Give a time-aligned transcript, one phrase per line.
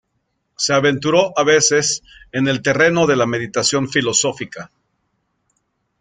[0.55, 2.01] Se aventuró a veces
[2.31, 4.71] en el terreno de la meditación filosófica.